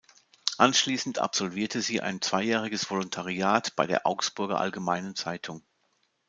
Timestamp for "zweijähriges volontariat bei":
2.23-3.85